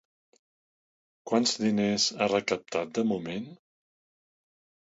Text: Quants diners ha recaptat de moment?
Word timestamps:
Quants 1.31 1.53
diners 1.65 2.07
ha 2.21 2.31
recaptat 2.33 2.97
de 2.99 3.07
moment? 3.13 3.49